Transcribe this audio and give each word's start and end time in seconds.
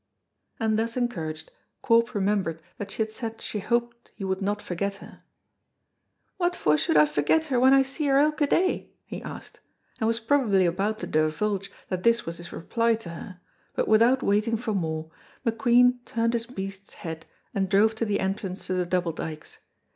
And 0.59 0.79
thus 0.79 0.97
encouraged 0.97 1.51
Corp 1.83 2.15
remembered 2.15 2.59
that 2.79 2.89
she 2.89 3.03
had 3.03 3.11
said 3.11 3.39
she 3.39 3.59
hoped 3.59 4.09
he 4.15 4.23
would 4.23 4.41
not 4.41 4.59
forget 4.59 4.95
her. 4.95 5.21
"What 6.37 6.55
for 6.55 6.75
should 6.75 6.97
I 6.97 7.05
forget 7.05 7.45
her 7.53 7.59
when 7.59 7.71
I 7.71 7.83
see 7.83 8.07
her 8.07 8.19
ilka 8.19 8.47
day?" 8.47 8.93
he 9.05 9.21
asked, 9.21 9.59
and 9.99 10.07
was 10.07 10.19
probably 10.19 10.65
about 10.65 10.97
to 11.01 11.05
divulge 11.05 11.71
that 11.89 12.01
this 12.01 12.25
was 12.25 12.37
his 12.37 12.51
reply 12.51 12.95
to 12.95 13.09
her, 13.09 13.41
but 13.75 13.87
without 13.87 14.23
waiting 14.23 14.57
for 14.57 14.73
more, 14.73 15.11
McQueen 15.45 15.99
turned 16.03 16.33
his 16.33 16.47
beast's 16.47 16.95
head 16.95 17.27
and 17.53 17.69
drove 17.69 17.93
to 17.93 18.03
the 18.03 18.19
entrance 18.21 18.65
to 18.65 18.73
the 18.73 18.87
Double 18.87 19.11
Dykes. 19.11 19.59